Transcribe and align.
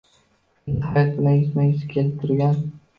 Endi 0.69 0.87
hayot 0.87 1.13
bilan 1.21 1.37
yuzma-yuz 1.43 1.87
kelib 1.95 2.21
turgan. 2.27 2.63